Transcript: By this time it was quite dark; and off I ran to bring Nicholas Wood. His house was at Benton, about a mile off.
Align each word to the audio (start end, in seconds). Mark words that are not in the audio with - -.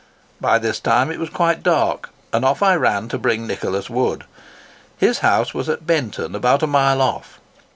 By 0.41 0.57
this 0.57 0.79
time 0.79 1.11
it 1.11 1.19
was 1.19 1.29
quite 1.29 1.61
dark; 1.61 2.09
and 2.33 2.43
off 2.43 2.63
I 2.63 2.73
ran 2.75 3.07
to 3.09 3.19
bring 3.19 3.45
Nicholas 3.45 3.87
Wood. 3.87 4.23
His 4.97 5.19
house 5.19 5.53
was 5.53 5.69
at 5.69 5.85
Benton, 5.85 6.33
about 6.33 6.63
a 6.63 6.65
mile 6.65 7.03
off. 7.03 7.39